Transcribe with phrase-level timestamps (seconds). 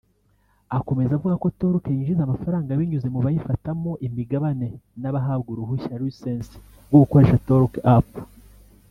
[0.77, 4.67] Akomeza avuga ko TorQue yinjiza amafaranga binyuze mu bayifatamo imigabane
[5.01, 6.51] n’abahabwa urushushya (license)
[6.89, 8.09] rwo gukoresha TorQue App